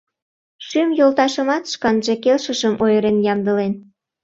[0.65, 3.73] Шӱм йолташымат шканже келшышым ойырен ямдылен.